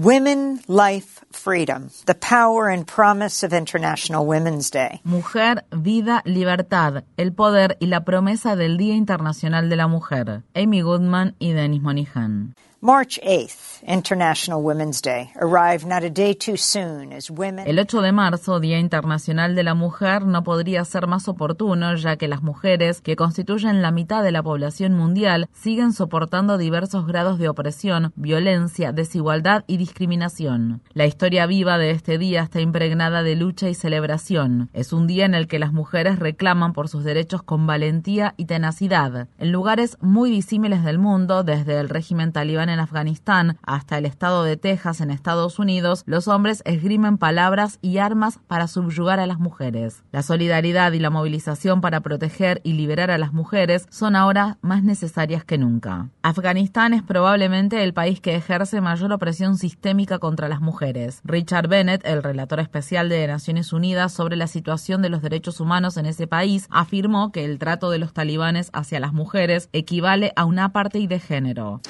[0.00, 5.00] Women, Life, Freedom, the Power and Promise of International Women's Day.
[5.02, 10.44] Mujer, Vida, Libertad, el poder y la promesa del Día Internacional de la Mujer.
[10.54, 12.54] Amy Goodman y Denis Monihan.
[12.80, 17.66] March 8th, International Women's Day, arrived not a day too soon as women.
[17.66, 22.14] El 8 de marzo, Día Internacional de la Mujer, no podría ser más oportuno ya
[22.14, 27.40] que las mujeres, que constituyen la mitad de la población mundial, siguen soportando diversos grados
[27.40, 30.80] de opresión, violencia, desigualdad y discriminación.
[30.92, 34.70] La historia viva de este día está impregnada de lucha y celebración.
[34.72, 38.44] Es un día en el que las mujeres reclaman por sus derechos con valentía y
[38.44, 39.26] tenacidad.
[39.36, 44.44] En lugares muy disímiles del mundo, desde el régimen talibán en Afganistán hasta el estado
[44.44, 49.38] de Texas en Estados Unidos, los hombres esgrimen palabras y armas para subyugar a las
[49.38, 50.02] mujeres.
[50.12, 54.82] La solidaridad y la movilización para proteger y liberar a las mujeres son ahora más
[54.82, 56.08] necesarias que nunca.
[56.22, 61.20] Afganistán es probablemente el país que ejerce mayor opresión sistémica contra las mujeres.
[61.24, 65.96] Richard Bennett, el relator especial de Naciones Unidas sobre la situación de los derechos humanos
[65.96, 70.44] en ese país, afirmó que el trato de los talibanes hacia las mujeres equivale a
[70.44, 71.80] un apartheid de género.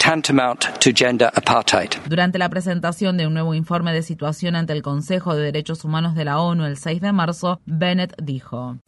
[2.08, 6.14] Durante la presentación de un nuevo informe de situación ante el Consejo de Derechos Humanos
[6.14, 8.78] de la ONU el 6 de marzo, Bennett dijo.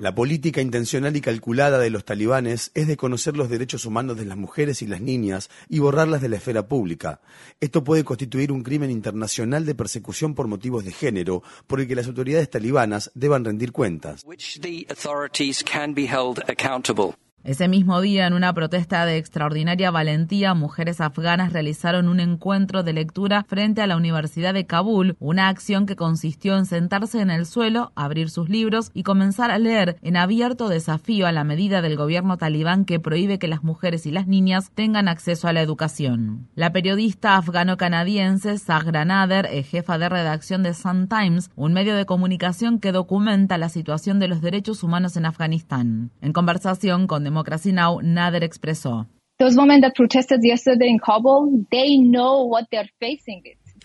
[0.00, 4.24] La política intencional y calculada de los talibanes es de conocer los derechos humanos de
[4.24, 7.20] las mujeres y las niñas y borrarlas de la esfera pública.
[7.60, 11.96] Esto puede constituir un crimen internacional de persecución por motivos de género, por el que
[11.96, 14.24] las autoridades talibanas deban rendir cuentas.
[17.46, 22.92] Ese mismo día, en una protesta de extraordinaria valentía, mujeres afganas realizaron un encuentro de
[22.92, 27.46] lectura frente a la Universidad de Kabul, una acción que consistió en sentarse en el
[27.46, 31.94] suelo, abrir sus libros y comenzar a leer en abierto desafío a la medida del
[31.94, 36.48] gobierno talibán que prohíbe que las mujeres y las niñas tengan acceso a la educación.
[36.56, 42.06] La periodista afgano-canadiense Sagra Nader es jefa de redacción de Sun Times, un medio de
[42.06, 46.10] comunicación que documenta la situación de los derechos humanos en Afganistán.
[46.20, 49.08] En conversación con Democracy Now, Nader expresó.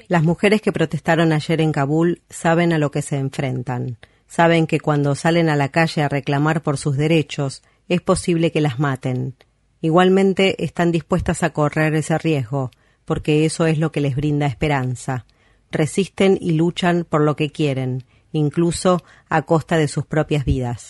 [0.08, 3.98] Las mujeres que protestaron ayer en Kabul saben a lo que se enfrentan.
[4.26, 8.62] Saben que cuando salen a la calle a reclamar por sus derechos, es posible que
[8.62, 9.36] las maten.
[9.82, 12.72] Igualmente están dispuestas a correr ese riesgo,
[13.04, 15.26] porque eso es lo que les brinda esperanza.
[15.72, 20.82] Resisten y luchan por lo que quieren, incluso a costa de sus propias vidas.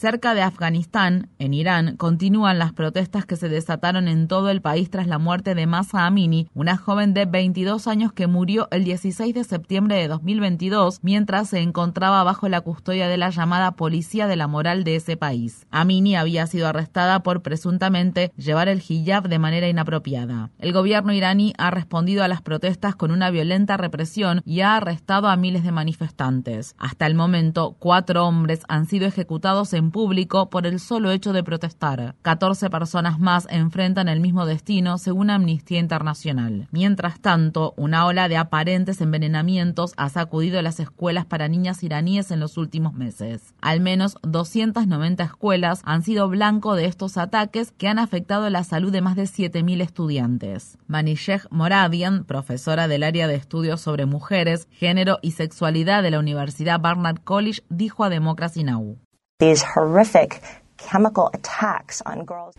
[0.00, 4.88] Cerca de Afganistán, en Irán, continúan las protestas que se desataron en todo el país
[4.88, 9.34] tras la muerte de Masa Amini, una joven de 22 años que murió el 16
[9.34, 14.36] de septiembre de 2022 mientras se encontraba bajo la custodia de la llamada Policía de
[14.36, 15.66] la Moral de ese país.
[15.70, 20.48] Amini había sido arrestada por presuntamente llevar el hijab de manera inapropiada.
[20.60, 25.28] El gobierno iraní ha respondido a las protestas con una violenta represión y ha arrestado
[25.28, 26.74] a miles de manifestantes.
[26.78, 31.42] Hasta el momento, cuatro hombres han sido ejecutados en público por el solo hecho de
[31.42, 32.14] protestar.
[32.22, 36.68] 14 personas más enfrentan el mismo destino según Amnistía Internacional.
[36.70, 42.40] Mientras tanto, una ola de aparentes envenenamientos ha sacudido las escuelas para niñas iraníes en
[42.40, 43.54] los últimos meses.
[43.60, 48.92] Al menos 290 escuelas han sido blanco de estos ataques que han afectado la salud
[48.92, 50.78] de más de 7.000 estudiantes.
[50.86, 56.80] Manisheh Moradian, profesora del área de estudios sobre mujeres, género y sexualidad de la Universidad
[56.80, 58.98] Barnard College, dijo a Democracy Now!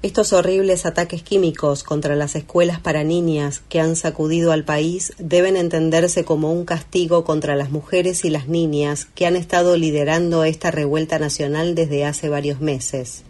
[0.02, 5.58] Estos horribles ataques químicos contra las escuelas para niñas que han sacudido al país deben
[5.58, 10.72] entenderse como un castigo contra las mujeres y las niñas que han estado liderando esta
[10.72, 13.24] revuelta nacional desde hace varios meses.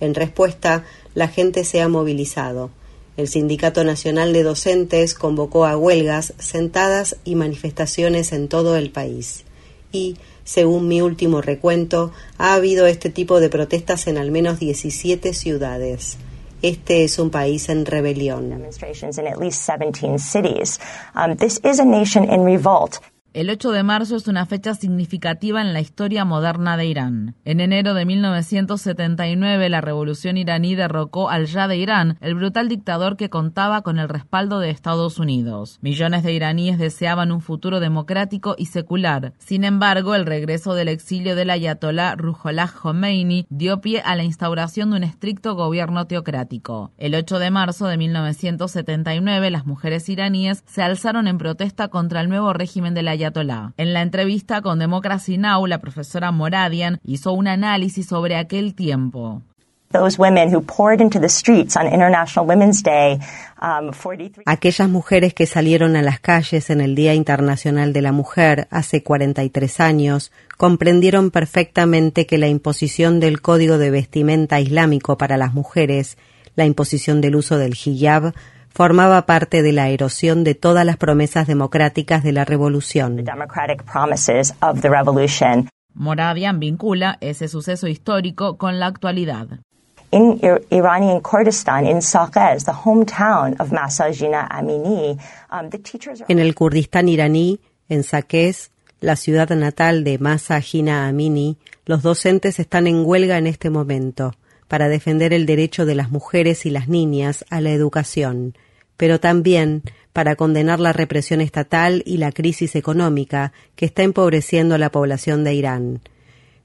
[0.00, 2.70] En respuesta, la gente se ha movilizado.
[3.18, 9.44] El Sindicato Nacional de Docentes convocó a huelgas, sentadas y manifestaciones en todo el país.
[9.92, 15.34] Y, según mi último recuento, ha habido este tipo de protestas en al menos 17
[15.34, 16.18] ciudades.
[16.62, 18.62] Este es un país en rebelión.
[23.36, 27.34] El 8 de marzo es una fecha significativa en la historia moderna de Irán.
[27.44, 33.18] En enero de 1979, la revolución iraní derrocó al Shah de Irán, el brutal dictador
[33.18, 35.78] que contaba con el respaldo de Estados Unidos.
[35.82, 39.34] Millones de iraníes deseaban un futuro democrático y secular.
[39.36, 44.92] Sin embargo, el regreso del exilio del ayatolá Ruhollah Khomeini dio pie a la instauración
[44.92, 46.90] de un estricto gobierno teocrático.
[46.96, 52.30] El 8 de marzo de 1979, las mujeres iraníes se alzaron en protesta contra el
[52.30, 53.25] nuevo régimen del ayatolá
[53.76, 59.42] en la entrevista con Democracy Now, la profesora Moradian hizo un análisis sobre aquel tiempo.
[64.46, 69.02] Aquellas mujeres que salieron a las calles en el Día Internacional de la Mujer hace
[69.02, 76.18] 43 años comprendieron perfectamente que la imposición del código de vestimenta islámico para las mujeres,
[76.56, 78.34] la imposición del uso del hijab,
[78.76, 83.24] formaba parte de la erosión de todas las promesas democráticas de la revolución.
[85.94, 89.46] Moradian vincula ese suceso histórico con la actualidad.
[90.12, 90.38] In
[90.70, 95.18] Iranian Kurdistan, in the hometown of Masa Jina Amini,
[95.50, 97.58] um, the teachers En el Kurdistán iraní,
[97.88, 98.70] en Saqqez,
[99.00, 101.56] la ciudad natal de Masa Jina Amini,
[101.86, 104.34] los docentes están en huelga en este momento
[104.68, 108.54] para defender el derecho de las mujeres y las niñas a la educación,
[108.96, 109.82] pero también
[110.12, 115.44] para condenar la represión estatal y la crisis económica que está empobreciendo a la población
[115.44, 116.00] de Irán.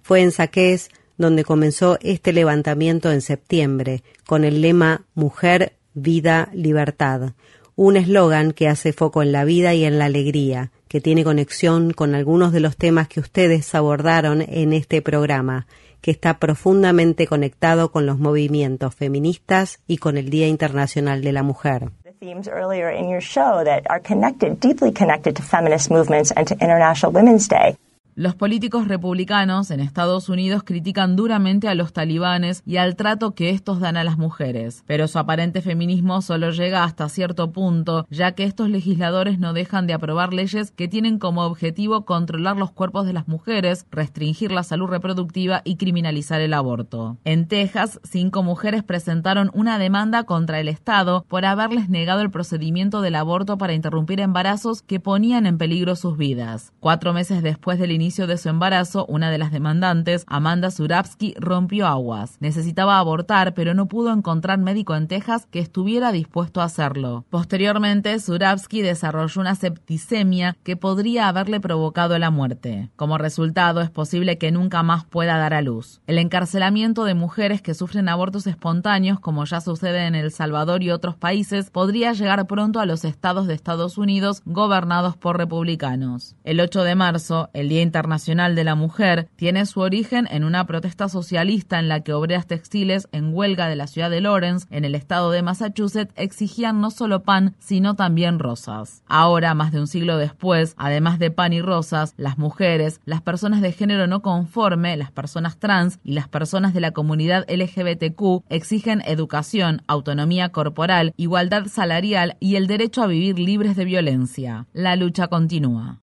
[0.02, 7.34] Fue en Saqqez donde comenzó este levantamiento en septiembre, con el lema Mujer, Vida, Libertad,
[7.76, 11.92] un eslogan que hace foco en la vida y en la alegría, que tiene conexión
[11.92, 15.68] con algunos de los temas que ustedes abordaron en este programa,
[16.02, 21.44] que está profundamente conectado con los movimientos feministas y con el Día Internacional de la
[21.44, 21.92] Mujer.
[22.22, 26.54] Themes earlier in your show that are connected, deeply connected to feminist movements and to
[26.54, 27.76] International Women's Day.
[28.16, 33.52] Los políticos republicanos en Estados Unidos critican duramente a los talibanes y al trato que
[33.52, 38.34] estos dan a las mujeres, pero su aparente feminismo solo llega hasta cierto punto, ya
[38.34, 43.06] que estos legisladores no dejan de aprobar leyes que tienen como objetivo controlar los cuerpos
[43.06, 47.16] de las mujeres, restringir la salud reproductiva y criminalizar el aborto.
[47.24, 53.00] En Texas, cinco mujeres presentaron una demanda contra el Estado por haberles negado el procedimiento
[53.00, 56.74] del aborto para interrumpir embarazos que ponían en peligro sus vidas.
[56.82, 61.86] Cuatro meses después del inicio de su embarazo, una de las demandantes, Amanda Surabsky, rompió
[61.86, 62.38] aguas.
[62.40, 67.26] Necesitaba abortar, pero no pudo encontrar médico en Texas que estuviera dispuesto a hacerlo.
[67.30, 72.90] Posteriormente, Surabsky desarrolló una septicemia que podría haberle provocado la muerte.
[72.96, 76.02] Como resultado, es posible que nunca más pueda dar a luz.
[76.08, 80.90] El encarcelamiento de mujeres que sufren abortos espontáneos, como ya sucede en El Salvador y
[80.90, 86.36] otros países, podría llegar pronto a los estados de Estados Unidos gobernados por republicanos.
[86.44, 90.66] El 8 de marzo, el Día Internacional de la Mujer tiene su origen en una
[90.66, 94.86] protesta socialista en la que obreras textiles en huelga de la ciudad de Lawrence, en
[94.86, 99.04] el estado de Massachusetts, exigían no solo pan, sino también rosas.
[99.08, 103.60] Ahora, más de un siglo después, además de pan y rosas, las mujeres, las personas
[103.60, 109.02] de género no conforme, las personas trans y las personas de la comunidad LGBTQ exigen
[109.06, 114.68] educación, autonomía corporal, igualdad salarial y el derecho a vivir libres de violencia.
[114.72, 116.00] La lucha continúa.